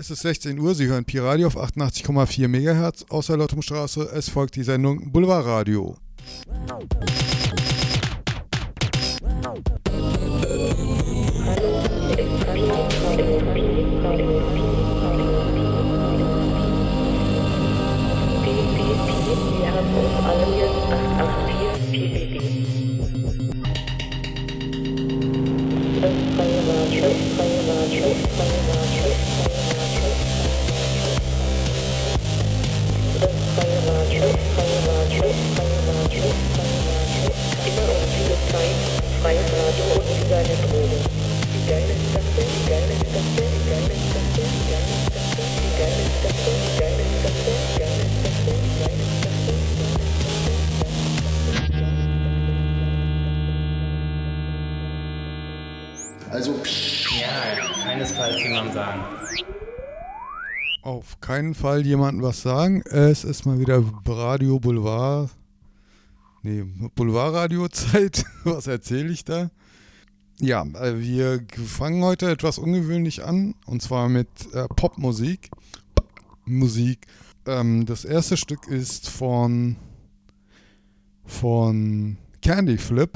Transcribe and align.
Es 0.00 0.10
ist 0.10 0.22
16 0.22 0.58
Uhr, 0.58 0.74
Sie 0.74 0.86
hören 0.86 1.04
Pi-Radio 1.04 1.48
auf 1.48 1.58
88,4 1.58 2.48
MHz 2.48 3.04
aus 3.10 3.26
der 3.26 3.36
Lottumstraße. 3.36 4.08
Es 4.14 4.30
folgt 4.30 4.56
die 4.56 4.62
Sendung 4.62 5.12
Boulevardradio. 5.12 5.94
Also, 56.30 56.54
Ja, 57.20 57.82
keinesfalls 57.82 58.40
jemand 58.40 58.72
sagen. 58.72 59.00
Auf 60.82 61.20
keinen 61.20 61.56
Fall 61.56 61.84
jemandem 61.84 62.22
was 62.22 62.42
sagen. 62.42 62.82
Es 62.82 63.24
ist 63.24 63.46
mal 63.46 63.58
wieder 63.58 63.82
Radio 64.06 64.60
Boulevard. 64.60 65.30
Nee, 66.42 66.62
Boulevardradio-Zeit. 66.94 68.24
Was 68.44 68.68
erzähle 68.68 69.12
ich 69.12 69.24
da? 69.24 69.50
Ja, 70.40 70.62
äh, 70.62 70.98
wir 70.98 71.44
fangen 71.66 72.02
heute 72.02 72.30
etwas 72.30 72.56
ungewöhnlich 72.56 73.24
an. 73.24 73.54
Und 73.66 73.82
zwar 73.82 74.08
mit 74.08 74.28
äh, 74.54 74.66
Popmusik. 74.68 75.50
Musik. 76.46 77.06
Ähm, 77.46 77.84
das 77.84 78.06
erste 78.06 78.38
Stück 78.38 78.66
ist 78.66 79.10
von, 79.10 79.76
von 81.26 82.16
Candy 82.40 82.78
Flip. 82.78 83.10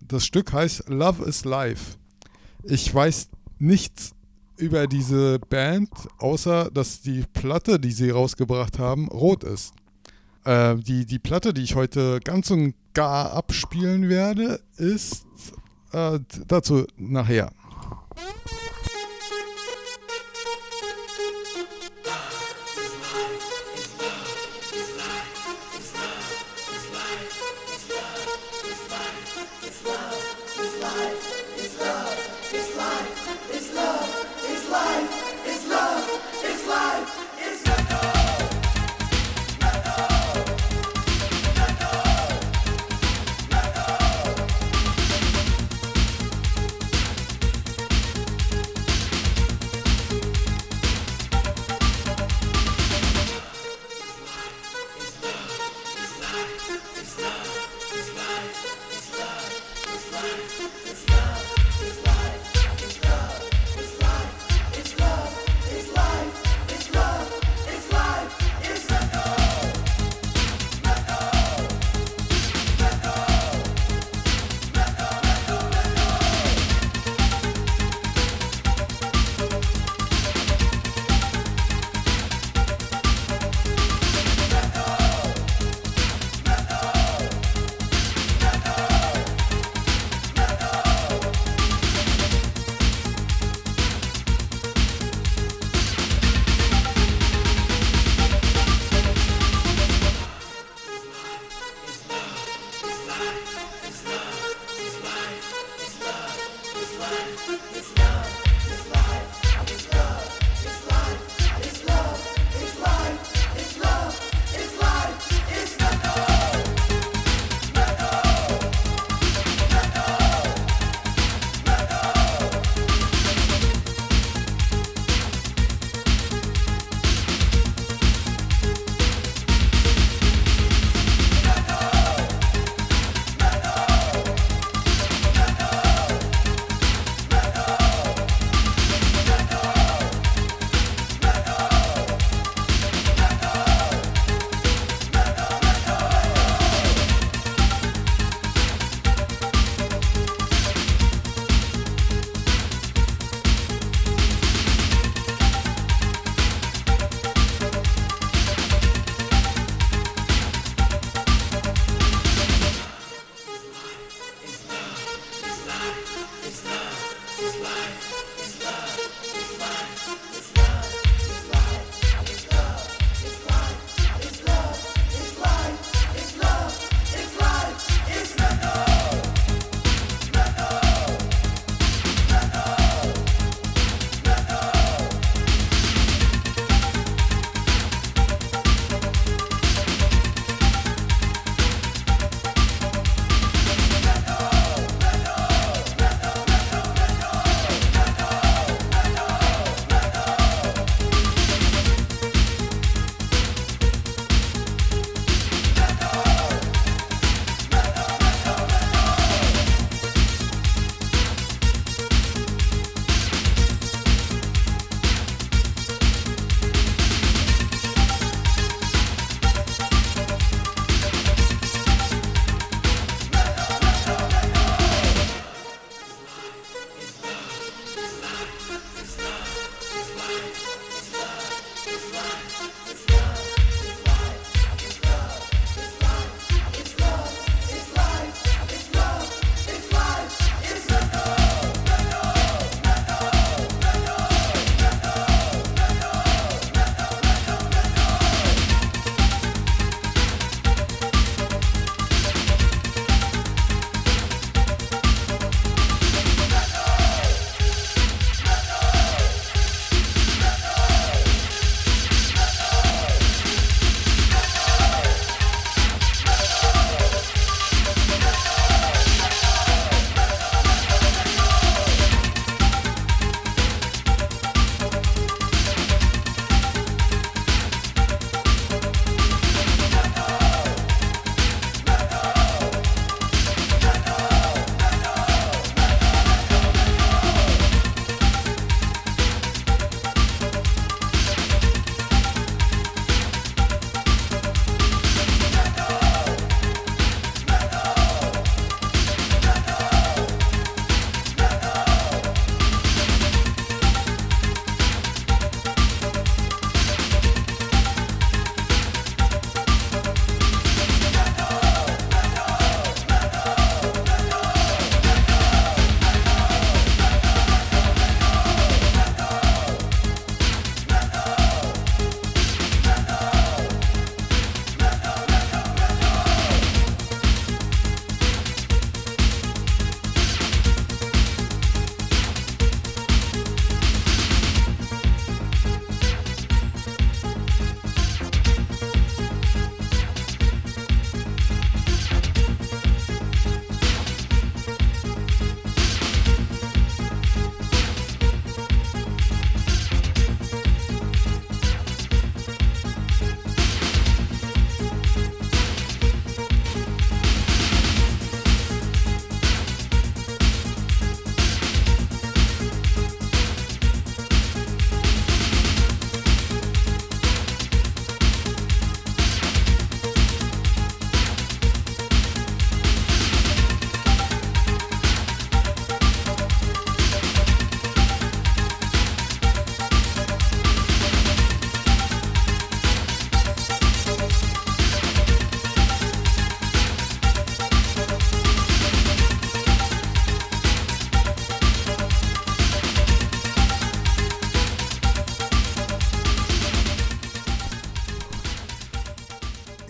Das 0.00 0.26
Stück 0.26 0.52
heißt 0.52 0.88
Love 0.88 1.24
is 1.26 1.44
Life. 1.44 1.96
Ich 2.64 2.92
weiß 2.92 3.28
nichts 3.60 4.14
über 4.56 4.88
diese 4.88 5.38
Band, 5.38 5.90
außer 6.18 6.70
dass 6.72 7.02
die 7.02 7.24
Platte, 7.32 7.78
die 7.78 7.92
sie 7.92 8.10
rausgebracht 8.10 8.80
haben, 8.80 9.08
rot 9.08 9.44
ist. 9.44 9.72
Äh, 10.44 10.74
die, 10.76 11.06
die 11.06 11.20
Platte, 11.20 11.54
die 11.54 11.62
ich 11.62 11.76
heute 11.76 12.18
ganz 12.18 12.50
und 12.50 12.74
gar 12.94 13.32
abspielen 13.32 14.08
werde, 14.08 14.60
ist 14.76 15.24
äh, 15.94 16.18
dazu 16.46 16.86
nachher. 16.96 17.52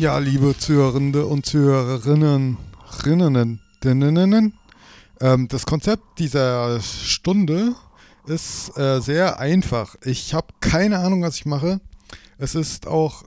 Ja, 0.05 0.19
liebe 0.19 0.55
Zuhörende 0.55 1.25
und 1.25 1.47
Zuhörerinnen, 1.47 2.59
Rinnen, 3.07 3.61
Dinnen, 3.83 4.53
ähm, 5.19 5.49
das 5.49 5.65
Konzept 5.65 6.19
dieser 6.19 6.79
Stunde 6.83 7.75
ist 8.27 8.77
äh, 8.77 9.01
sehr 9.01 9.39
einfach. 9.41 9.97
Ich 10.05 10.35
habe 10.35 10.49
keine 10.61 10.99
Ahnung, 10.99 11.23
was 11.23 11.37
ich 11.37 11.47
mache. 11.47 11.81
Es 12.37 12.55
ist 12.55 12.87
auch 12.87 13.23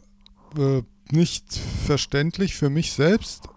äh, 0.56 0.84
nicht 1.10 1.46
verständlich 1.88 2.54
für 2.54 2.70
mich 2.70 2.94
selbst. 2.94 3.50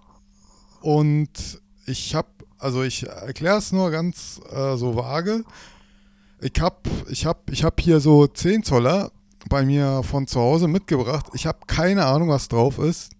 Und 0.80 1.60
ich 1.84 2.14
habe, 2.14 2.28
also 2.56 2.82
ich 2.82 3.06
erkläre 3.06 3.58
es 3.58 3.70
nur 3.70 3.90
ganz 3.90 4.40
äh, 4.50 4.78
so 4.78 4.96
vage. 4.96 5.44
Ich 6.40 6.58
habe 6.58 6.88
ich 7.10 7.26
hab, 7.26 7.50
ich 7.50 7.64
hab 7.64 7.82
hier 7.82 8.00
so 8.00 8.26
10 8.26 8.62
Zoller 8.62 9.12
bei 9.50 9.66
mir 9.66 10.02
von 10.02 10.26
zu 10.26 10.40
Hause 10.40 10.68
mitgebracht. 10.68 11.26
Ich 11.34 11.46
habe 11.46 11.58
keine 11.66 12.06
Ahnung, 12.06 12.30
was 12.30 12.48
drauf 12.48 12.78
ist, 12.78 13.10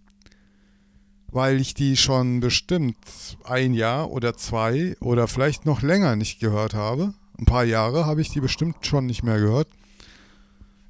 weil 1.30 1.60
ich 1.60 1.74
die 1.74 1.98
schon 1.98 2.40
bestimmt 2.40 2.96
ein 3.44 3.74
Jahr 3.74 4.10
oder 4.10 4.34
zwei 4.34 4.96
oder 5.00 5.28
vielleicht 5.28 5.66
noch 5.66 5.82
länger 5.82 6.16
nicht 6.16 6.40
gehört 6.40 6.72
habe. 6.72 7.12
Ein 7.38 7.44
paar 7.44 7.64
Jahre 7.64 8.06
habe 8.06 8.22
ich 8.22 8.30
die 8.30 8.40
bestimmt 8.40 8.86
schon 8.86 9.04
nicht 9.04 9.22
mehr 9.22 9.38
gehört. 9.38 9.68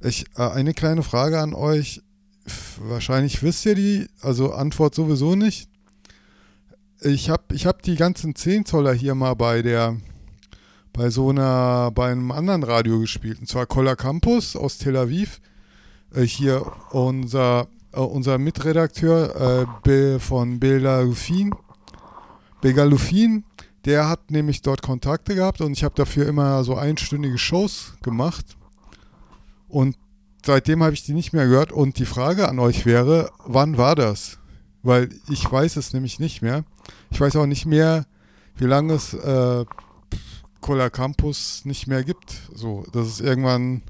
Ich, 0.00 0.26
äh, 0.36 0.42
eine 0.42 0.74
kleine 0.74 1.02
Frage 1.02 1.40
an 1.40 1.54
euch. 1.54 2.02
Wahrscheinlich 2.78 3.42
wisst 3.42 3.66
ihr 3.66 3.74
die, 3.74 4.06
also 4.20 4.52
Antwort 4.52 4.94
sowieso 4.94 5.34
nicht. 5.34 5.68
Ich 7.02 7.30
habe 7.30 7.54
ich 7.54 7.66
hab 7.66 7.82
die 7.82 7.96
ganzen 7.96 8.34
10 8.34 8.66
Zoller 8.66 8.92
hier 8.92 9.14
mal 9.14 9.34
bei 9.34 9.62
der 9.62 9.96
bei 11.00 11.08
so 11.08 11.30
einer, 11.30 11.90
bei 11.94 12.12
einem 12.12 12.30
anderen 12.30 12.62
Radio 12.62 13.00
gespielt. 13.00 13.40
Und 13.40 13.48
zwar 13.48 13.64
Koller 13.64 13.96
Campus 13.96 14.54
aus 14.54 14.76
Tel 14.76 14.98
Aviv. 14.98 15.40
Äh, 16.14 16.24
hier 16.24 16.70
unser, 16.90 17.68
äh, 17.92 18.00
unser 18.00 18.36
Mitredakteur 18.36 19.66
äh, 19.86 20.18
von 20.18 20.60
Bela 20.60 21.00
Lufin, 21.00 21.54
Bega 22.60 22.84
Lufin, 22.84 23.44
der 23.86 24.10
hat 24.10 24.30
nämlich 24.30 24.60
dort 24.60 24.82
Kontakte 24.82 25.34
gehabt 25.34 25.62
und 25.62 25.72
ich 25.72 25.84
habe 25.84 25.94
dafür 25.94 26.28
immer 26.28 26.64
so 26.64 26.76
einstündige 26.76 27.38
Shows 27.38 27.94
gemacht. 28.02 28.58
Und 29.68 29.96
seitdem 30.44 30.82
habe 30.82 30.92
ich 30.92 31.02
die 31.02 31.14
nicht 31.14 31.32
mehr 31.32 31.46
gehört. 31.46 31.72
Und 31.72 31.98
die 31.98 32.04
Frage 32.04 32.46
an 32.46 32.58
euch 32.58 32.84
wäre, 32.84 33.30
wann 33.46 33.78
war 33.78 33.94
das? 33.94 34.38
Weil 34.82 35.08
ich 35.30 35.50
weiß 35.50 35.76
es 35.76 35.94
nämlich 35.94 36.20
nicht 36.20 36.42
mehr. 36.42 36.62
Ich 37.10 37.18
weiß 37.18 37.36
auch 37.36 37.46
nicht 37.46 37.64
mehr, 37.64 38.04
wie 38.56 38.66
lange 38.66 38.92
es 38.92 39.14
äh, 39.14 39.64
Cola 40.60 40.90
Campus 40.90 41.64
nicht 41.64 41.86
mehr 41.86 42.04
gibt. 42.04 42.50
So, 42.54 42.84
das 42.92 43.08
ist 43.08 43.20
irgendwann 43.20 43.82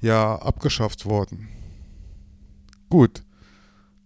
ja 0.00 0.36
abgeschafft 0.36 1.06
worden. 1.06 1.48
Gut. 2.88 3.22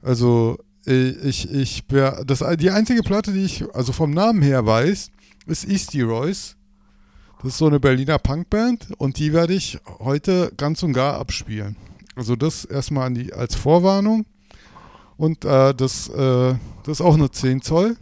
Also 0.02 0.58
ich, 0.84 1.50
ich, 1.50 1.84
das, 2.26 2.44
die 2.58 2.70
einzige 2.70 3.02
Platte, 3.02 3.32
die 3.32 3.44
ich 3.44 3.74
also 3.74 3.92
vom 3.92 4.12
Namen 4.12 4.40
her 4.42 4.64
weiß, 4.64 5.10
ist 5.46 5.68
Easty 5.68 6.02
Royce. 6.02 6.56
Das 7.42 7.52
ist 7.52 7.58
so 7.58 7.66
eine 7.66 7.80
Berliner 7.80 8.18
Punkband 8.18 8.88
und 8.98 9.18
die 9.18 9.32
werde 9.32 9.54
ich 9.54 9.78
heute 9.98 10.52
ganz 10.56 10.82
und 10.82 10.92
gar 10.92 11.18
abspielen. 11.18 11.76
Also 12.14 12.36
das 12.36 12.64
erstmal 12.64 13.12
die, 13.12 13.32
als 13.32 13.54
Vorwarnung. 13.54 14.26
Und 15.16 15.44
äh, 15.44 15.74
das, 15.74 16.08
äh, 16.08 16.54
das 16.84 16.98
ist 16.98 17.00
auch 17.00 17.14
eine 17.14 17.30
10 17.30 17.62
Zoll. 17.62 17.96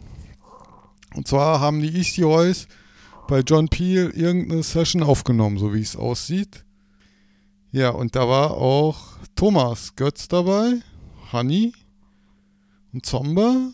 Und 1.15 1.27
zwar 1.27 1.59
haben 1.59 1.81
die 1.81 1.95
Easty 1.95 2.23
Royce 2.23 2.67
bei 3.27 3.39
John 3.39 3.67
Peel 3.67 4.11
irgendeine 4.11 4.63
Session 4.63 5.03
aufgenommen, 5.03 5.57
so 5.57 5.73
wie 5.73 5.81
es 5.81 5.95
aussieht. 5.95 6.63
Ja, 7.71 7.89
und 7.89 8.15
da 8.15 8.27
war 8.27 8.51
auch 8.51 9.17
Thomas 9.35 9.95
Götz 9.95 10.27
dabei, 10.27 10.79
Honey 11.31 11.73
und 12.93 13.05
Zomba 13.05 13.71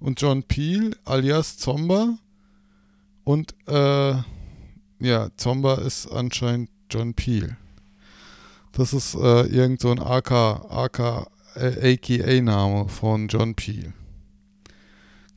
und 0.00 0.20
John 0.20 0.42
Peel 0.42 0.96
alias 1.04 1.58
Zomba. 1.58 2.18
Und 3.24 3.54
äh, 3.66 4.14
ja, 5.00 5.28
Zomba 5.36 5.74
ist 5.74 6.06
anscheinend 6.06 6.70
John 6.90 7.14
Peel. 7.14 7.56
Das 8.72 8.92
ist 8.92 9.14
äh, 9.14 9.42
irgend 9.46 9.80
so 9.80 9.90
ein 9.90 9.98
AK, 9.98 10.30
AK, 10.30 11.26
äh, 11.56 11.94
AKA-Name 11.94 12.88
von 12.88 13.28
John 13.28 13.54
Peel. 13.54 13.92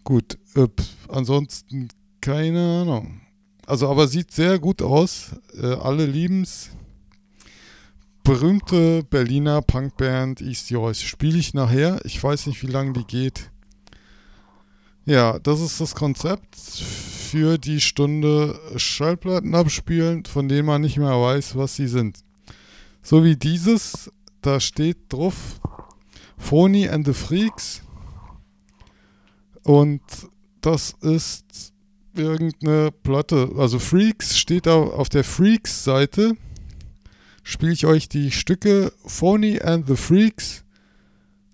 Gut, 0.04 0.38
äh, 0.56 0.68
ansonsten 1.10 1.90
keine 2.22 2.82
Ahnung. 2.82 3.21
Also, 3.66 3.90
aber 3.90 4.08
sieht 4.08 4.32
sehr 4.32 4.60
gut 4.60 4.82
aus. 4.82 5.32
Äh, 5.54 5.74
alle 5.76 6.06
lieben's. 6.06 6.72
Berühmte 8.24 9.04
Berliner 9.04 9.62
Punkband 9.62 10.42
East 10.42 10.70
Joyce. 10.70 11.02
Spiele 11.02 11.40
ich 11.40 11.54
nachher. 11.54 12.00
Ich 12.06 12.22
weiß 12.24 12.48
nicht, 12.48 12.62
wie 12.62 12.72
lange 12.72 12.94
die 12.94 13.06
geht. 13.06 13.50
Ja, 15.06 15.40
das 15.40 15.60
ist 15.62 15.82
das 15.82 15.96
Konzept 15.96 16.56
für 16.56 17.58
die 17.58 17.82
Stunde 17.82 18.60
Schallplatten 18.76 19.56
abspielen, 19.56 20.26
von 20.26 20.48
denen 20.48 20.68
man 20.68 20.82
nicht 20.82 20.98
mehr 20.98 21.20
weiß, 21.20 21.56
was 21.56 21.76
sie 21.76 21.88
sind. 21.88 22.20
So 23.02 23.24
wie 23.24 23.36
dieses, 23.36 24.12
da 24.42 24.60
steht 24.60 24.98
drauf 25.10 25.60
Phony 26.38 26.88
and 26.88 27.06
the 27.06 27.14
Freaks. 27.14 27.82
Und 29.64 30.02
das 30.62 30.96
ist 31.02 31.71
irgendeine 32.16 32.92
Platte. 32.92 33.52
Also 33.58 33.80
Freaks 33.80 34.38
steht 34.38 34.66
da 34.66 34.76
auf 34.76 35.10
der 35.10 35.24
Freaks-Seite. 35.24 36.36
Spiele 37.44 37.74
ich 37.74 37.86
euch 37.86 38.10
die 38.10 38.32
Stücke 38.32 38.94
Phony 39.06 39.60
and 39.62 39.88
the 39.88 39.96
Freaks. 39.96 40.64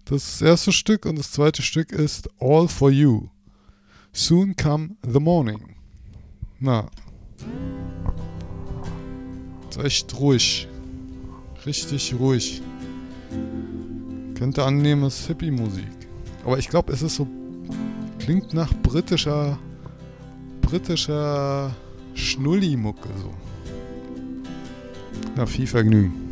Das 0.06 0.24
ist 0.24 0.42
das 0.42 0.48
erste 0.48 0.72
Stück 0.72 1.06
und 1.06 1.18
das 1.18 1.32
zweite 1.32 1.62
Stück 1.62 1.92
ist 1.92 2.30
All 2.40 2.68
for 2.68 2.92
You. 2.92 3.30
Soon 4.14 4.56
come 4.56 4.96
the 5.04 5.20
morning. 5.20 5.76
Na. 6.60 6.90
Ist 9.70 9.78
echt 9.78 10.20
ruhig. 10.20 10.68
Richtig 11.66 12.16
ruhig. 12.18 12.62
Könnte 14.36 14.64
annehmen, 14.64 15.04
es 15.04 15.20
ist 15.20 15.28
Hippie-Musik. 15.28 15.88
Aber 16.46 16.58
ich 16.58 16.70
glaube, 16.70 16.94
es 16.94 17.02
ist 17.02 17.16
so. 17.16 17.28
Klingt 18.20 18.54
nach 18.54 18.74
britischer 18.84 19.60
britischer 20.68 21.72
Schnulli-Mucke 22.14 23.10
so. 23.22 23.34
Na, 25.36 25.46
viel 25.46 25.68
Vergnügen. 25.68 26.28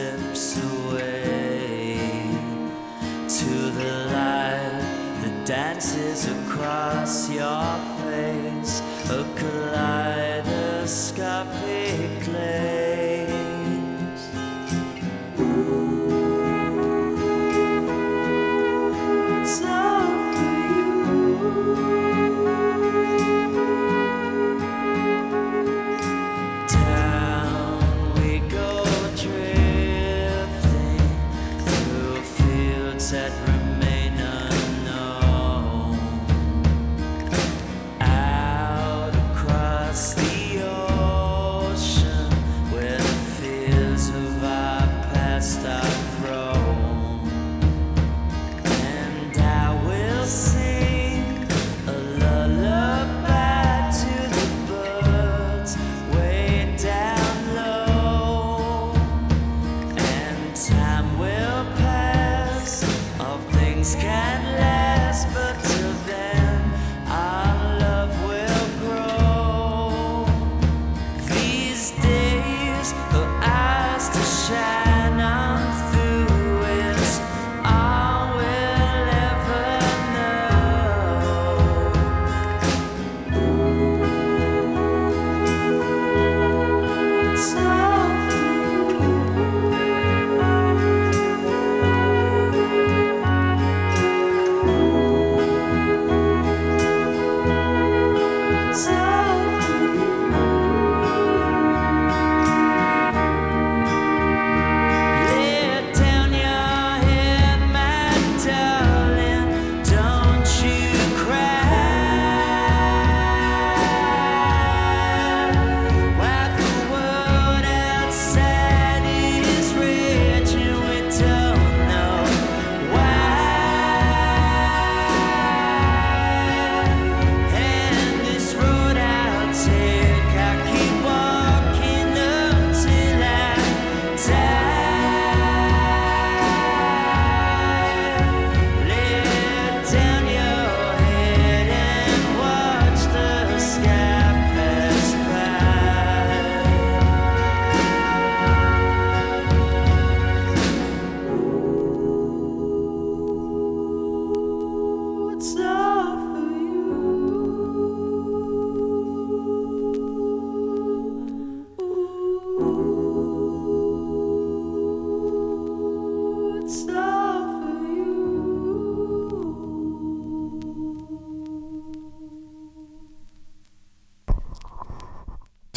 Slips 0.00 0.56
away 0.62 1.98
to 3.28 3.50
the 3.70 4.06
light 4.12 4.80
that 5.20 5.46
dances 5.46 6.26
across 6.26 7.28
your 7.30 7.89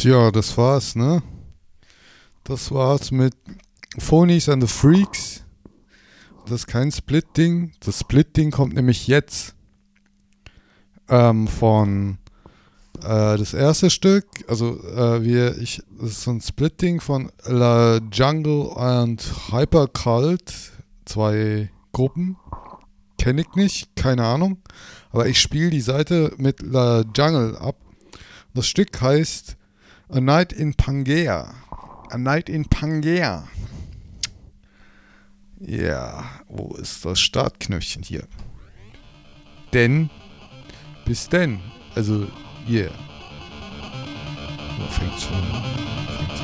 Tja, 0.04 0.30
das 0.30 0.58
war's, 0.58 0.96
ne? 0.96 1.22
Das 2.42 2.70
war's 2.70 3.10
mit 3.10 3.32
Phonies 3.96 4.50
and 4.50 4.62
the 4.62 4.68
Freaks. 4.68 5.44
Das 6.42 6.60
ist 6.60 6.66
kein 6.66 6.92
Split-Ding. 6.92 7.72
Das 7.80 8.00
Split-Ding 8.00 8.50
kommt 8.50 8.74
nämlich 8.74 9.06
jetzt 9.06 9.54
ähm, 11.08 11.48
von 11.48 12.18
äh, 12.98 13.38
das 13.38 13.54
erste 13.54 13.88
Stück. 13.88 14.26
Also 14.46 14.78
äh, 14.90 15.24
wir, 15.24 15.56
ich, 15.56 15.82
das 15.98 16.10
ist 16.10 16.22
so 16.24 16.32
ein 16.32 16.42
Split-Ding 16.42 17.00
von 17.00 17.32
La 17.46 17.98
Jungle 18.12 18.66
und 18.76 19.22
Hypercult. 19.52 20.52
Zwei 21.06 21.70
Gruppen. 21.92 22.36
Kenne 23.16 23.40
ich 23.40 23.54
nicht, 23.54 23.96
keine 23.96 24.26
Ahnung. 24.26 24.58
Aber 25.12 25.28
ich 25.28 25.40
spiele 25.40 25.70
die 25.70 25.80
Seite 25.80 26.34
mit 26.36 26.60
La 26.60 27.04
Jungle 27.16 27.56
ab. 27.56 27.76
Das 28.52 28.66
Stück 28.66 29.00
heißt 29.00 29.56
A 30.10 30.20
Night 30.20 30.52
in 30.52 30.74
Pangea. 30.74 31.54
A 32.10 32.18
Night 32.18 32.50
in 32.50 32.66
Pangea. 32.66 33.48
Ja, 35.58 36.24
wo 36.46 36.74
ist 36.76 37.04
das 37.06 37.18
Startknöpfchen 37.20 38.02
hier? 38.02 38.28
Denn, 39.72 40.10
bis 41.06 41.28
denn. 41.30 41.58
Also, 41.94 42.28
yeah. 42.68 42.90
Wo 44.78 44.86
fängt 44.88 45.20
schon 45.20 45.36
an? 45.36 45.64
Fängt 46.18 46.43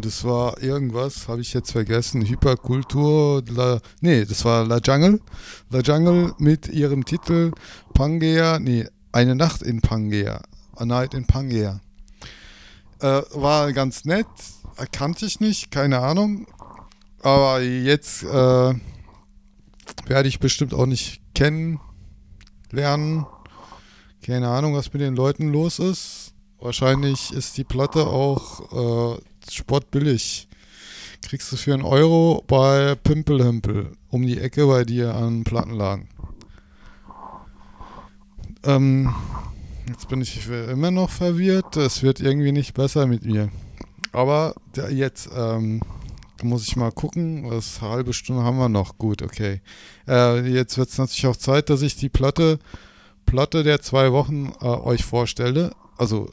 Das 0.00 0.24
war 0.24 0.62
irgendwas, 0.62 1.28
habe 1.28 1.40
ich 1.40 1.52
jetzt 1.52 1.72
vergessen. 1.72 2.24
Hyperkultur, 2.24 3.42
La, 3.48 3.80
nee, 4.00 4.24
das 4.24 4.44
war 4.44 4.66
La 4.66 4.78
Jungle. 4.78 5.20
La 5.70 5.80
Jungle 5.80 6.34
mit 6.38 6.68
ihrem 6.68 7.04
Titel 7.04 7.52
Pangea, 7.94 8.58
nee, 8.58 8.86
eine 9.12 9.34
Nacht 9.34 9.62
in 9.62 9.80
Pangea. 9.80 10.42
A 10.76 10.84
Night 10.84 11.14
in 11.14 11.26
Pangea. 11.26 11.80
Äh, 13.00 13.22
war 13.32 13.72
ganz 13.72 14.04
nett, 14.04 14.26
kannte 14.92 15.26
ich 15.26 15.40
nicht, 15.40 15.70
keine 15.70 16.00
Ahnung. 16.00 16.46
Aber 17.22 17.60
jetzt 17.60 18.22
äh, 18.22 18.74
werde 20.06 20.28
ich 20.28 20.40
bestimmt 20.40 20.74
auch 20.74 20.86
nicht 20.86 21.22
kennenlernen. 21.34 23.26
Keine 24.24 24.48
Ahnung, 24.48 24.74
was 24.74 24.92
mit 24.92 25.02
den 25.02 25.16
Leuten 25.16 25.52
los 25.52 25.78
ist. 25.78 26.34
Wahrscheinlich 26.58 27.32
ist 27.32 27.56
die 27.58 27.64
Platte 27.64 28.06
auch 28.06 29.16
äh, 29.16 29.20
sportbillig. 29.50 30.48
Kriegst 31.22 31.50
du 31.52 31.56
für 31.56 31.72
einen 31.74 31.82
Euro 31.82 32.44
bei 32.46 32.94
Pimpelhümpel 32.96 33.92
um 34.10 34.26
die 34.26 34.38
Ecke 34.38 34.66
bei 34.66 34.84
dir 34.84 35.14
an 35.14 35.44
Plattenladen. 35.44 36.08
Ähm, 38.64 39.14
jetzt 39.88 40.08
bin 40.08 40.20
ich 40.20 40.48
immer 40.48 40.90
noch 40.90 41.10
verwirrt. 41.10 41.76
Es 41.76 42.02
wird 42.02 42.20
irgendwie 42.20 42.52
nicht 42.52 42.74
besser 42.74 43.06
mit 43.06 43.24
mir. 43.24 43.50
Aber 44.12 44.54
jetzt 44.90 45.28
ähm, 45.34 45.80
muss 46.42 46.66
ich 46.68 46.76
mal 46.76 46.92
gucken. 46.92 47.50
Was 47.50 47.80
halbe 47.80 48.12
Stunde 48.12 48.44
haben 48.44 48.58
wir 48.58 48.68
noch. 48.68 48.98
Gut, 48.98 49.22
okay. 49.22 49.60
Äh, 50.06 50.48
jetzt 50.48 50.78
wird 50.78 50.90
es 50.90 50.98
natürlich 50.98 51.26
auch 51.26 51.36
Zeit, 51.36 51.70
dass 51.70 51.82
ich 51.82 51.96
die 51.96 52.08
Platte, 52.08 52.58
Platte 53.26 53.62
der 53.64 53.80
zwei 53.80 54.12
Wochen 54.12 54.52
äh, 54.60 54.66
euch 54.66 55.04
vorstelle. 55.04 55.72
Also 55.96 56.28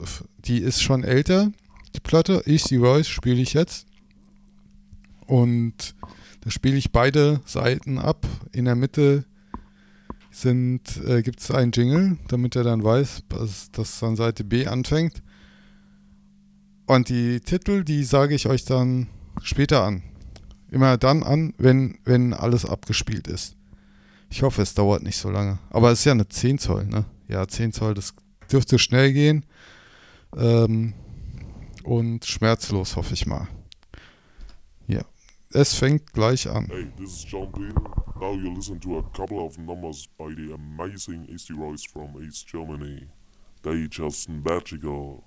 die 0.46 0.60
ist 0.60 0.82
schon 0.82 1.04
älter, 1.04 1.52
die 1.96 2.00
Platte. 2.00 2.44
Easy 2.46 2.78
Royce 2.78 3.08
spiele 3.08 3.42
ich 3.42 3.54
jetzt. 3.54 3.88
Und 5.26 5.96
da 6.42 6.52
spiele 6.52 6.78
ich 6.78 6.92
beide 6.92 7.42
Seiten 7.46 8.00
ab. 8.00 8.26
In 8.52 8.66
der 8.66 8.76
Mitte 8.76 9.26
sind, 10.32 10.98
äh, 11.06 11.22
gibt 11.22 11.40
es 11.40 11.52
einen 11.52 11.72
Jingle, 11.72 12.18
damit 12.28 12.56
er 12.56 12.64
dann 12.64 12.84
weiß, 12.84 13.24
dass, 13.30 13.72
dass 13.72 14.02
an 14.04 14.16
Seite 14.16 14.44
B 14.44 14.66
anfängt. 14.66 15.22
Und 16.88 17.10
die 17.10 17.40
Titel, 17.40 17.84
die 17.84 18.04
sage 18.04 18.36
ich 18.36 18.48
euch 18.48 18.66
dann 18.66 19.08
später 19.44 19.84
an. 19.84 20.04
Immer 20.70 20.98
dann 20.98 21.24
an, 21.24 21.54
wenn, 21.58 21.98
wenn 22.06 22.34
alles 22.34 22.66
abgespielt 22.66 23.28
ist. 23.28 23.56
Ich 24.30 24.44
hoffe, 24.44 24.62
es 24.62 24.74
dauert 24.74 25.04
nicht 25.04 25.18
so 25.18 25.30
lange. 25.30 25.60
Aber 25.70 25.92
es 25.92 26.00
ist 26.00 26.06
ja 26.06 26.14
eine 26.14 26.28
10 26.28 26.58
Zoll, 26.58 26.86
ne? 26.86 27.06
Ja, 27.28 27.48
10 27.48 27.74
Zoll, 27.74 27.94
das 27.94 28.14
dürfte 28.52 28.80
schnell 28.80 29.12
gehen. 29.14 29.46
Ähm, 30.38 30.94
und 31.84 32.26
schmerzlos, 32.26 32.96
hoffe 32.96 33.14
ich 33.14 33.26
mal. 33.26 33.48
Ja, 34.88 35.02
es 35.54 35.76
fängt 35.76 36.12
gleich 36.14 36.50
an. 36.50 36.68
Hey, 36.70 36.92
this 36.98 37.12
is 37.12 37.26
John 37.30 37.52
Bean. 37.52 37.74
Now 38.20 38.34
you 38.34 38.54
listen 38.54 38.80
to 38.82 39.00
a 39.00 39.04
couple 39.16 39.40
of 39.46 39.58
numbers 39.58 40.08
by 40.18 40.34
the 40.36 40.54
amazing 40.54 41.28
Easty 41.28 41.54
Royce 41.54 41.84
from 41.84 42.22
East 42.22 42.48
Germany. 42.48 43.08
They 43.64 43.88
just 43.88 44.30
magical. 44.30 45.24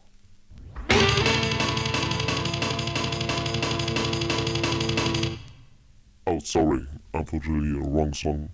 Oh, 6.26 6.38
sorry, 6.38 6.86
unfortunately, 7.12 7.78
a 7.78 7.88
wrong 7.88 8.12
song. 8.14 8.50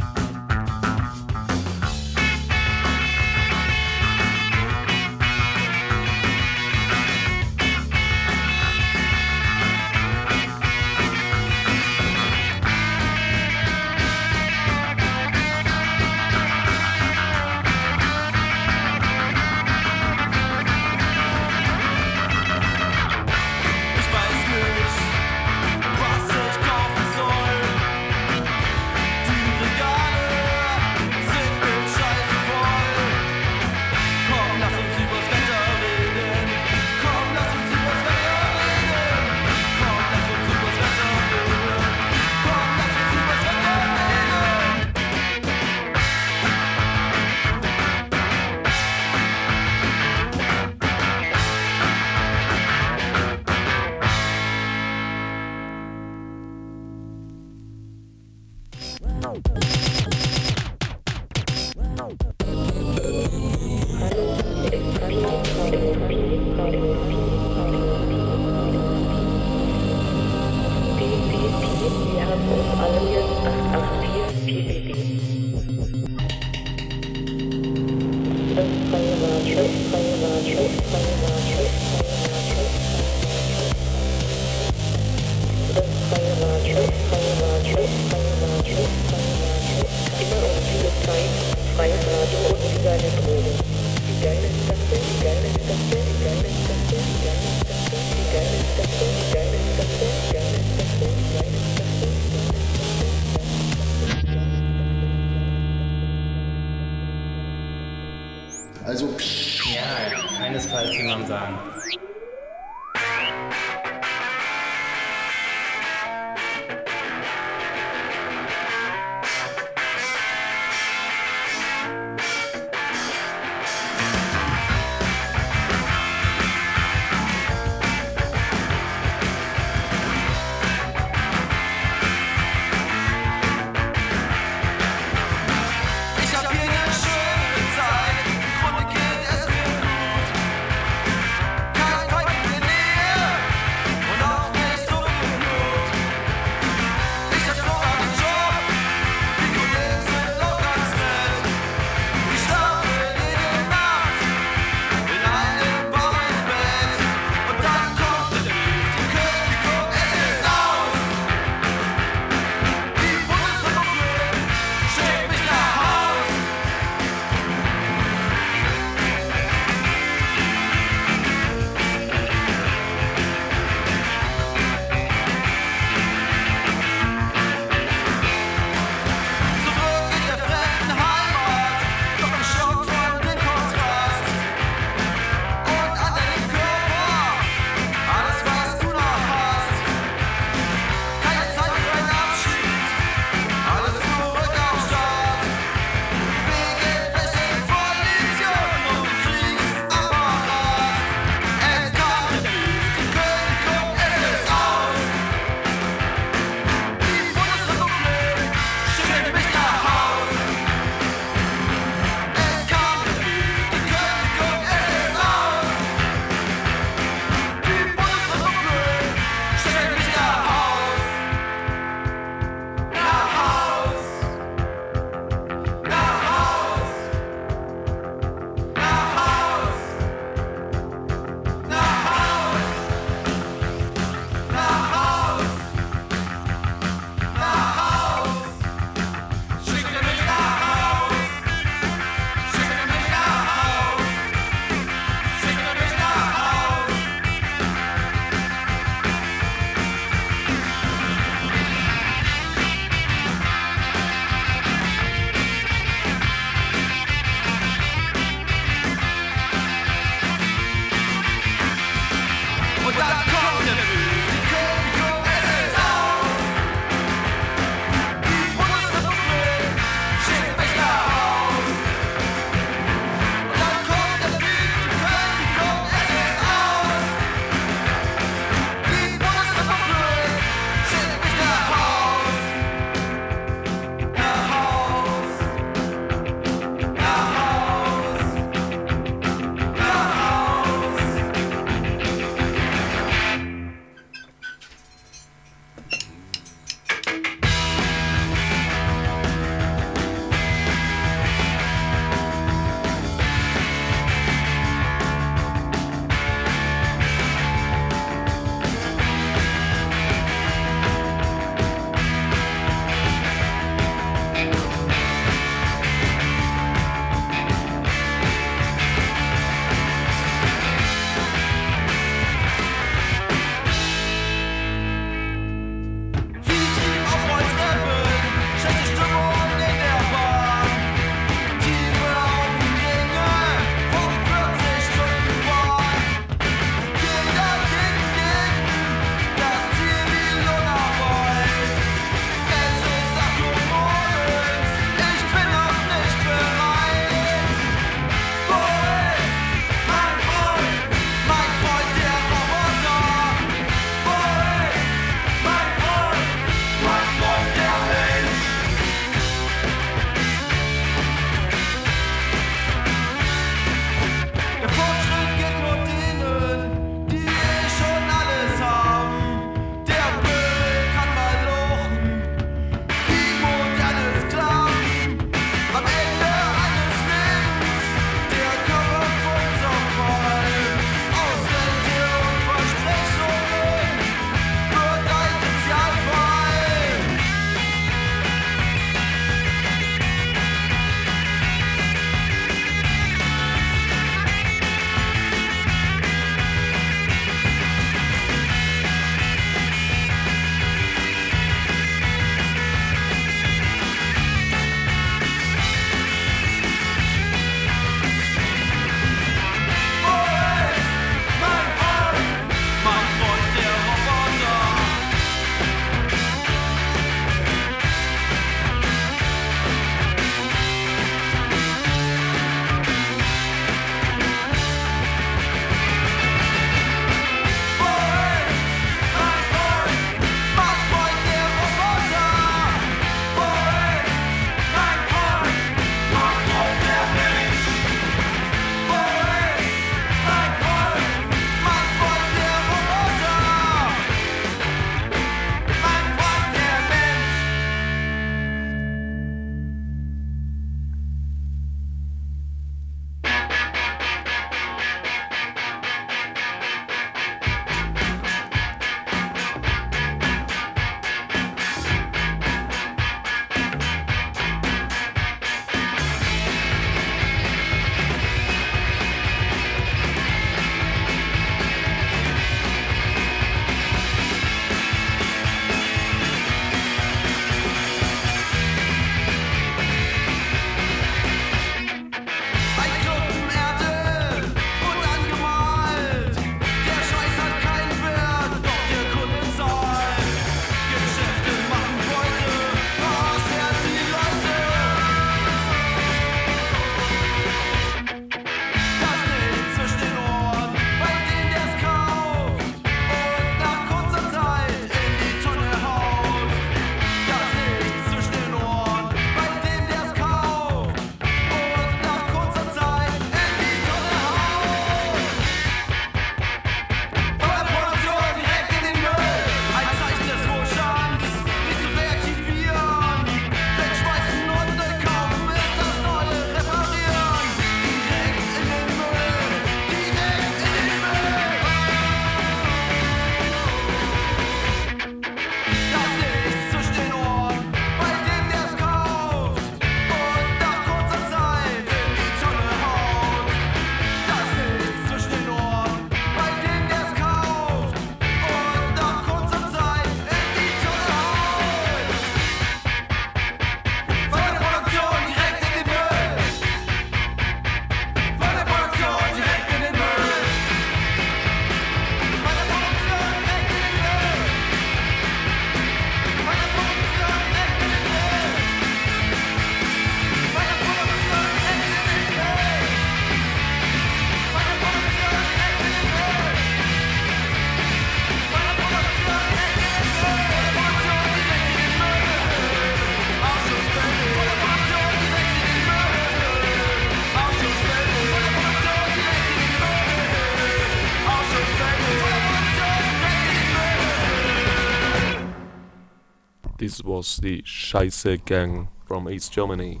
Was 597.04 597.36
the 597.42 597.62
Scheiße 597.64 598.38
Gang 598.44 598.88
from 599.06 599.28
East 599.28 599.52
Germany. 599.52 600.00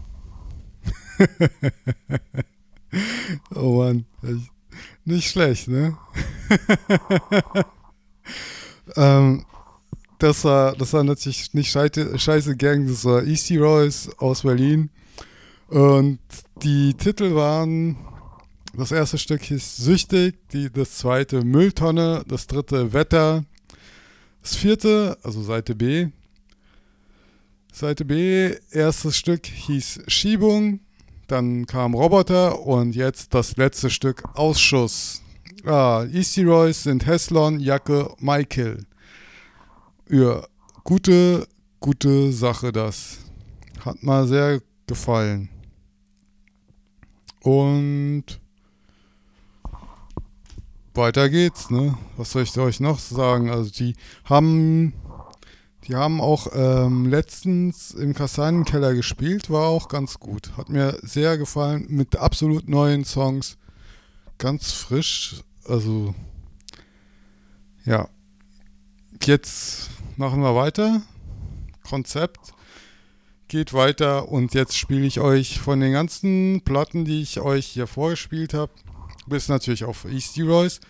Oh 3.54 3.78
Mann, 3.78 4.04
nicht 5.04 5.30
schlecht, 5.30 5.68
ne? 5.68 5.96
ähm, 8.96 9.44
das 10.18 10.44
war, 10.44 10.74
das 10.74 10.92
war 10.92 11.04
natürlich 11.04 11.54
nicht 11.54 11.70
scheiße 11.70 12.56
Gang, 12.56 12.86
das 12.86 13.04
war 13.04 13.22
Easty 13.24 13.58
Royce 13.58 14.10
aus 14.18 14.42
Berlin. 14.42 14.90
Und 15.68 16.18
die 16.62 16.94
Titel 16.94 17.34
waren, 17.34 17.96
das 18.74 18.92
erste 18.92 19.18
Stück 19.18 19.42
hieß 19.42 19.76
Süchtig, 19.76 20.36
die, 20.50 20.70
das 20.70 20.98
zweite 20.98 21.44
Mülltonne, 21.44 22.24
das 22.26 22.46
dritte 22.46 22.92
Wetter, 22.92 23.44
das 24.42 24.56
vierte, 24.56 25.16
also 25.22 25.42
Seite 25.42 25.74
B. 25.74 26.08
Seite 27.72 28.04
B, 28.04 28.54
erstes 28.72 29.16
Stück 29.16 29.46
hieß 29.46 30.02
Schiebung, 30.08 30.80
dann 31.28 31.66
kam 31.66 31.94
Roboter 31.94 32.60
und 32.66 32.94
jetzt 32.94 33.32
das 33.32 33.56
letzte 33.56 33.90
Stück 33.90 34.24
Ausschuss. 34.34 35.22
Ah, 35.64 36.04
Easty 36.12 36.42
Royce 36.42 36.82
sind 36.84 37.06
Heslon, 37.06 37.60
Jacke, 37.60 38.14
Michael. 38.18 38.84
Ja, 40.08 40.44
gute, 40.84 41.46
gute 41.78 42.32
Sache 42.32 42.72
das. 42.72 43.18
Hat 43.84 44.02
mal 44.02 44.26
sehr 44.26 44.60
gefallen. 44.86 45.48
Und 47.42 48.24
weiter 50.94 51.28
geht's, 51.30 51.70
ne? 51.70 51.96
Was 52.16 52.32
soll 52.32 52.42
ich 52.42 52.58
euch 52.58 52.80
noch 52.80 52.98
sagen? 52.98 53.50
Also 53.50 53.70
die 53.70 53.94
haben 54.24 54.92
die 55.90 55.96
haben 55.96 56.20
auch 56.20 56.46
ähm, 56.54 57.06
letztens 57.06 57.90
im 57.90 58.14
Kastanienkeller 58.14 58.94
gespielt, 58.94 59.50
war 59.50 59.66
auch 59.66 59.88
ganz 59.88 60.20
gut. 60.20 60.56
Hat 60.56 60.68
mir 60.68 60.96
sehr 61.02 61.36
gefallen, 61.36 61.86
mit 61.88 62.14
absolut 62.14 62.68
neuen 62.68 63.04
Songs. 63.04 63.58
Ganz 64.38 64.70
frisch, 64.70 65.42
also 65.64 66.14
ja. 67.84 68.08
Jetzt 69.24 69.90
machen 70.16 70.42
wir 70.42 70.54
weiter. 70.54 71.02
Konzept 71.82 72.52
geht 73.48 73.72
weiter 73.72 74.28
und 74.28 74.54
jetzt 74.54 74.78
spiele 74.78 75.04
ich 75.04 75.18
euch 75.18 75.58
von 75.58 75.80
den 75.80 75.92
ganzen 75.92 76.62
Platten, 76.64 77.04
die 77.04 77.20
ich 77.20 77.40
euch 77.40 77.66
hier 77.66 77.88
vorgespielt 77.88 78.54
habe, 78.54 78.70
bis 79.26 79.48
natürlich 79.48 79.82
auf 79.82 80.04
Easty 80.04 80.42
Royce, 80.42 80.80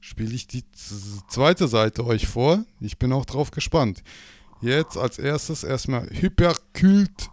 spiele 0.00 0.32
ich 0.32 0.46
die 0.46 0.62
zweite 1.28 1.66
Seite 1.66 2.06
euch 2.06 2.28
vor. 2.28 2.64
Ich 2.78 2.96
bin 2.96 3.12
auch 3.12 3.24
drauf 3.24 3.50
gespannt. 3.50 4.04
Jetzt 4.60 4.96
als 4.96 5.18
erstes 5.18 5.64
erstmal 5.64 6.08
Hyperkult. 6.10 7.30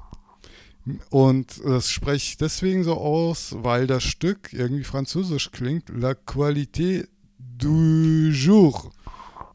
Und 1.09 1.63
das 1.63 1.89
spreche 1.89 2.31
ich 2.31 2.37
deswegen 2.37 2.83
so 2.83 2.97
aus, 2.97 3.55
weil 3.59 3.87
das 3.87 4.03
Stück 4.03 4.51
irgendwie 4.51 4.83
französisch 4.83 5.51
klingt. 5.51 5.89
La 5.89 6.13
qualité 6.13 7.07
du 7.37 8.29
jour. 8.31 8.91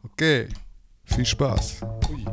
Okay, 0.03 0.47
viel 1.03 1.25
Spaß. 1.25 1.81
Ui. 2.09 2.25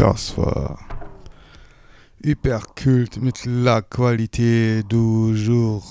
Das 0.00 0.34
war 0.38 0.78
Hyperkult 2.24 3.20
mit 3.20 3.44
La 3.44 3.82
Qualité 3.82 4.82
du 4.88 5.34
Jour. 5.34 5.82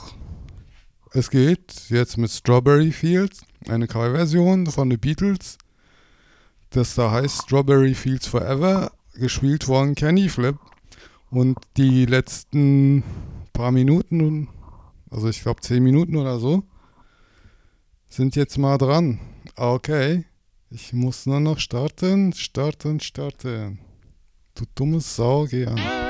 Es 1.11 1.29
geht 1.29 1.89
jetzt 1.89 2.17
mit 2.17 2.31
Strawberry 2.31 2.91
Fields, 2.91 3.41
eine 3.67 3.85
Coverversion 3.85 4.65
von 4.65 4.89
The 4.89 4.97
Beatles. 4.97 5.59
Das 6.71 6.95
da 6.95 7.11
heißt 7.11 7.43
Strawberry 7.43 7.93
Fields 7.93 8.25
Forever, 8.25 8.91
gespielt 9.13 9.65
von 9.65 9.93
Kenny 9.93 10.27
Flip. 10.27 10.57
Und 11.29 11.59
die 11.77 12.07
letzten 12.07 13.03
paar 13.53 13.71
Minuten, 13.71 14.47
also 15.11 15.29
ich 15.29 15.43
glaube 15.43 15.61
10 15.61 15.83
Minuten 15.83 16.15
oder 16.15 16.39
so, 16.39 16.63
sind 18.07 18.35
jetzt 18.35 18.57
mal 18.57 18.79
dran. 18.79 19.19
Okay, 19.55 20.25
Ich 20.71 20.93
muss 20.93 21.27
nur 21.27 21.39
noch 21.39 21.59
starten, 21.59 22.33
starten, 22.33 22.99
starten. 23.01 23.79
Du 24.59 24.65
dumme 24.75 24.99
Sau, 24.99 25.45
geh 25.45 25.67
an. 25.67 26.08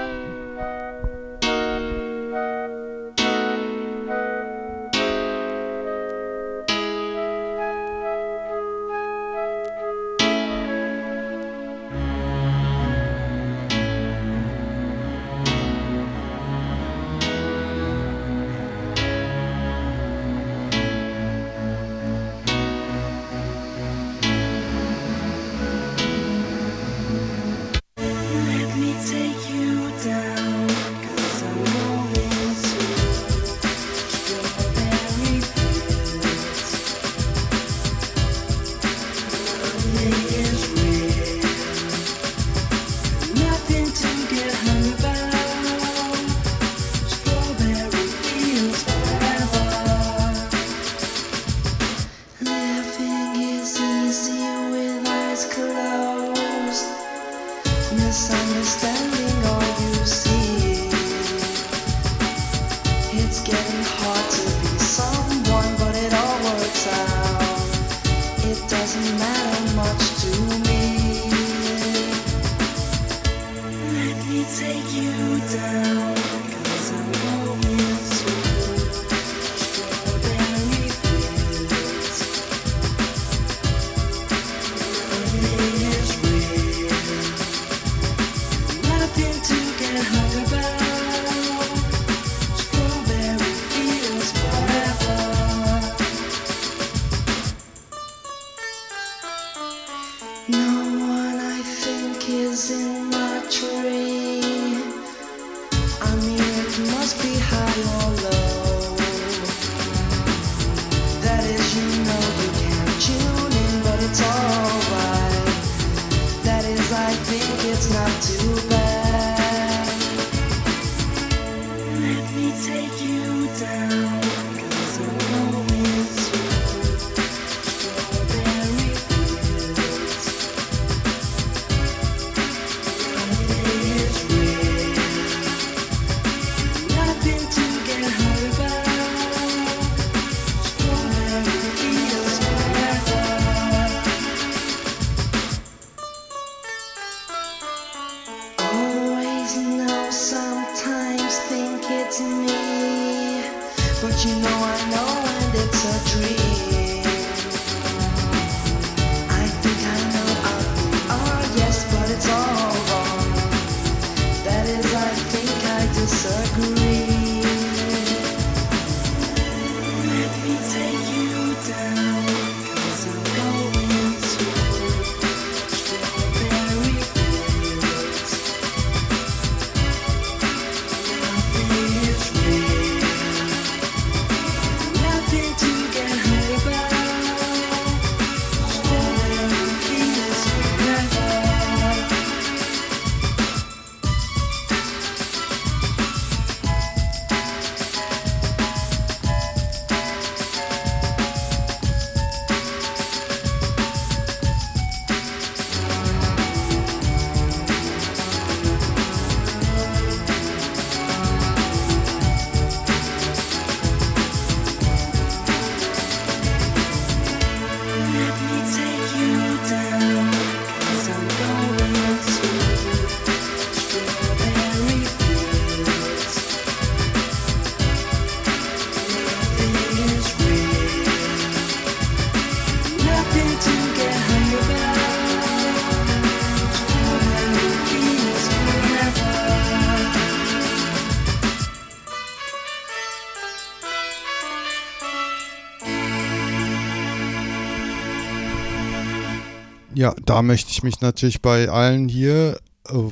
Ja, 250.00 250.16
da 250.26 250.42
möchte 250.42 250.72
ich 250.72 250.82
mich 250.82 251.02
natürlich 251.02 251.42
bei 251.42 251.68
allen 251.68 252.08
hier 252.08 252.58
äh, 252.88 253.10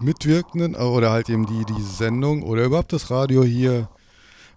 Mitwirkenden 0.00 0.74
äh, 0.74 0.76
oder 0.76 1.12
halt 1.12 1.30
eben 1.30 1.46
die 1.46 1.64
diese 1.64 1.94
Sendung 1.94 2.42
oder 2.42 2.64
überhaupt 2.64 2.92
das 2.92 3.10
Radio 3.10 3.42
hier 3.42 3.88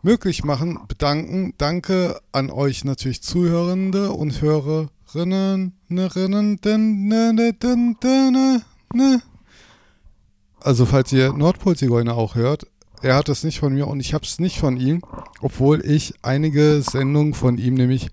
möglich 0.01 0.43
machen, 0.43 0.78
bedanken. 0.89 1.53
Danke 1.57 2.20
an 2.34 2.49
euch 2.49 2.84
natürlich 2.84 3.24
Zuhörende 3.24 4.11
und 4.11 4.41
Hörerinnen. 4.41 5.72
Ne, 5.88 6.09
ne, 6.14 6.57
ne, 7.32 8.61
ne. 8.93 9.22
Also 10.59 10.86
falls 10.86 11.14
ihr 11.14 11.32
Nordpol-Zigeuner 11.32 12.18
auch 12.18 12.36
hört, 12.36 12.68
er 13.01 13.16
hat 13.16 13.30
es 13.30 13.45
nicht 13.45 13.61
von 13.61 13.74
mir 13.74 13.88
und 13.88 14.01
ich 14.01 14.14
habe 14.14 14.26
es 14.26 14.38
nicht 14.38 14.59
von 14.59 14.76
ihm, 14.76 15.01
obwohl 15.39 15.80
ich 15.86 16.14
einige 16.24 16.82
Sendungen 16.82 17.34
von 17.34 17.57
ihm 17.57 17.76
nämlich 17.76 18.09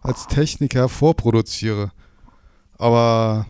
als 0.00 0.28
Techniker 0.28 0.88
vorproduziere. 0.88 1.92
Aber 2.80 3.46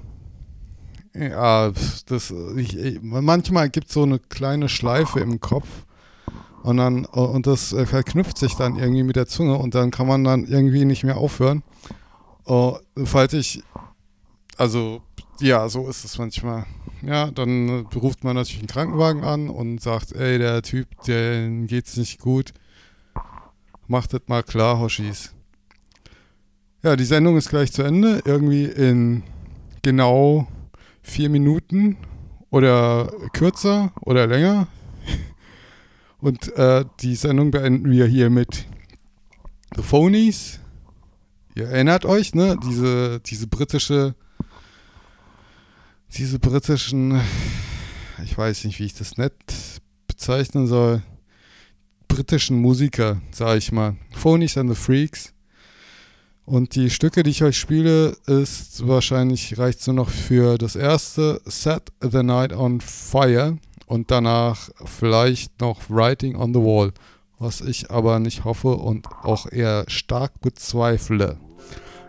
ja, 1.15 1.71
das, 2.07 2.35
ich, 2.57 2.77
ich, 2.77 2.99
manchmal 3.01 3.71
gibt 3.71 3.87
es 3.87 3.95
so 3.95 4.03
eine 4.03 4.19
kleine 4.19 4.69
Schleife 4.69 5.21
im 5.21 5.39
Kopf 5.39 5.69
und 6.65 6.79
dann 6.79 7.05
und 7.05 7.47
das 7.47 7.75
verknüpft 7.85 8.39
sich 8.39 8.57
dann 8.57 8.77
irgendwie 8.77 9.05
mit 9.05 9.15
der 9.15 9.29
Zunge 9.29 9.57
und 9.57 9.77
dann 9.77 9.93
kann 9.93 10.09
man 10.09 10.25
dann 10.25 10.47
irgendwie 10.47 10.85
nicht 10.85 11.05
mehr 11.05 11.17
aufhören. 11.17 11.63
Uh, 12.45 12.79
falls 13.05 13.33
ich 13.35 13.63
also 14.57 15.01
ja, 15.39 15.69
so 15.69 15.89
ist 15.89 16.05
es 16.05 16.19
manchmal. 16.19 16.67
Ja, 17.03 17.31
dann 17.31 17.87
ruft 17.95 18.25
man 18.25 18.35
natürlich 18.35 18.59
einen 18.59 18.69
Krankenwagen 18.69 19.23
an 19.23 19.49
und 19.49 19.81
sagt, 19.81 20.13
ey, 20.13 20.39
der 20.39 20.61
Typ, 20.63 20.89
dem 21.05 21.69
geht's 21.69 21.97
nicht 21.97 22.19
gut. 22.19 22.53
Macht 23.87 24.13
das 24.13 24.23
mal 24.27 24.43
klar, 24.43 24.81
Hoshis. 24.81 25.35
Ja, 26.83 26.97
die 26.97 27.05
Sendung 27.05 27.37
ist 27.37 27.51
gleich 27.51 27.73
zu 27.73 27.83
Ende. 27.83 28.23
Irgendwie 28.25 28.65
in 28.65 29.23
genau 29.83 30.49
vier 31.03 31.29
Minuten 31.29 31.99
oder 32.49 33.13
kürzer 33.35 33.93
oder 34.01 34.27
länger. 34.27 34.67
Und 36.21 36.57
äh, 36.57 36.87
die 37.01 37.17
Sendung 37.17 37.51
beenden 37.51 37.91
wir 37.91 38.07
hier 38.07 38.31
mit 38.31 38.67
The 39.77 39.83
Phonies. 39.83 40.61
Ihr 41.55 41.69
erinnert 41.69 42.07
euch, 42.07 42.35
ne? 42.35 42.57
Diese, 42.67 43.21
diese 43.21 43.47
britische, 43.47 44.15
diese 46.17 46.39
britischen, 46.39 47.21
ich 48.25 48.39
weiß 48.39 48.65
nicht, 48.65 48.79
wie 48.79 48.87
ich 48.87 48.95
das 48.95 49.19
nett 49.19 49.35
bezeichnen 50.07 50.67
soll, 50.67 51.03
britischen 52.09 52.59
Musiker, 52.59 53.21
sag 53.33 53.59
ich 53.59 53.71
mal. 53.71 53.97
Phonies 54.13 54.57
and 54.57 54.71
the 54.71 54.77
Freaks. 54.77 55.35
Und 56.51 56.75
die 56.75 56.91
Stücke, 56.91 57.23
die 57.23 57.31
ich 57.31 57.45
euch 57.45 57.57
spiele, 57.57 58.17
ist 58.27 58.85
wahrscheinlich 58.85 59.57
reicht 59.57 59.81
so 59.81 59.93
noch 59.93 60.09
für 60.09 60.59
das 60.59 60.75
erste 60.75 61.41
Set 61.45 61.93
the 62.01 62.25
Night 62.25 62.53
on 62.53 62.81
Fire 62.81 63.57
und 63.87 64.11
danach 64.11 64.69
vielleicht 64.85 65.61
noch 65.61 65.79
Writing 65.89 66.35
on 66.35 66.53
the 66.53 66.59
Wall, 66.59 66.91
was 67.39 67.61
ich 67.61 67.93
aber 67.93 68.19
nicht 68.19 68.45
hoffe 68.45 68.71
und 68.71 69.07
auch 69.23 69.47
eher 69.47 69.85
stark 69.87 70.41
bezweifle. 70.41 71.37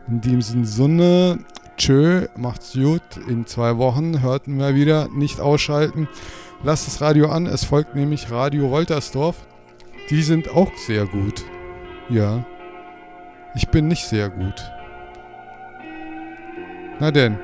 In 0.08 0.22
diesem 0.22 0.66
Sinne, 0.66 1.46
tschö, 1.78 2.26
macht's 2.36 2.74
gut. 2.74 3.04
In 3.28 3.46
zwei 3.46 3.78
Wochen 3.78 4.24
hörten 4.24 4.58
wir 4.58 4.74
wieder. 4.74 5.08
Nicht 5.10 5.39
ausschalten. 5.39 6.08
Lasst 6.64 6.88
das 6.88 7.00
Radio 7.00 7.30
an. 7.30 7.46
Es 7.46 7.64
folgt 7.64 7.94
nämlich 7.94 8.32
Radio 8.32 8.72
Woltersdorf. 8.72 9.36
Die 10.10 10.24
sind 10.24 10.50
auch 10.50 10.76
sehr 10.78 11.06
gut. 11.06 11.44
Ja. 12.10 12.44
Ich 13.54 13.68
bin 13.70 13.88
nicht 13.88 14.08
sehr 14.08 14.30
gut. 14.30 14.72
Na 16.99 17.12
denn. 17.12 17.38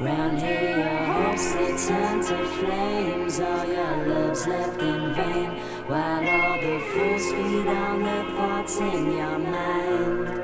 Round 0.00 0.38
here, 0.40 0.78
your 0.78 1.06
hopes 1.06 1.54
they 1.54 1.76
turn 1.76 2.20
to 2.20 2.46
flames. 2.60 3.40
All 3.40 3.66
your 3.66 4.06
love's 4.06 4.46
left 4.46 4.80
in 4.80 5.12
vain, 5.12 5.50
while 5.88 6.24
all 6.24 6.60
the 6.60 6.78
fools 6.92 7.24
feed 7.32 7.66
on 7.66 8.02
the 8.04 8.32
thoughts 8.36 8.78
in 8.78 9.12
your 9.16 9.38
mind. 9.40 10.37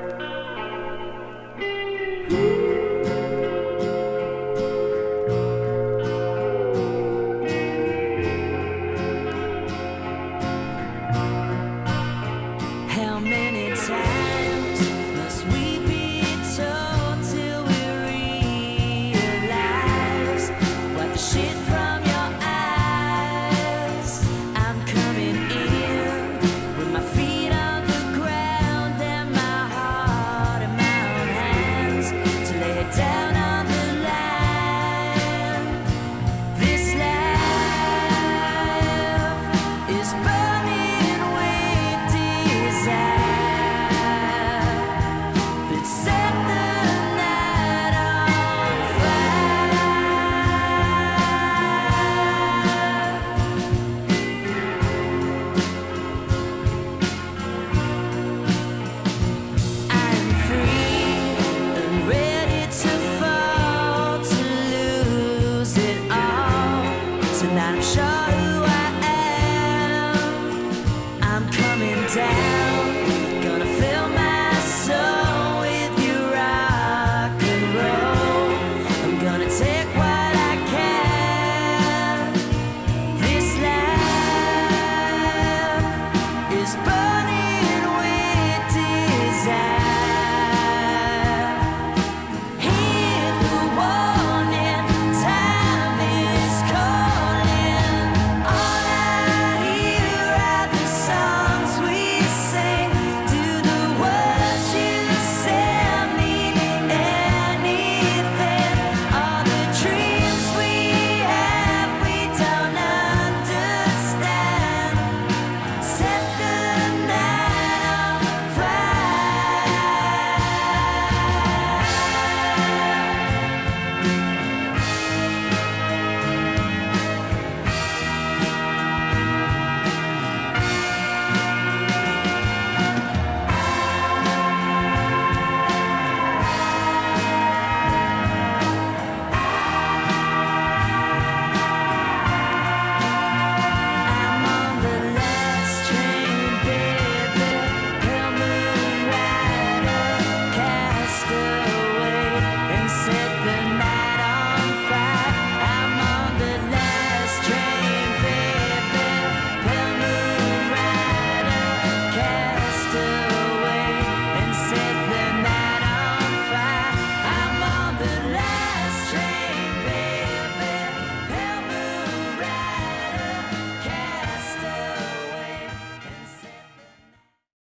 Tonight. 67.45 67.75
I'm 67.75 67.81
sure 67.81 68.44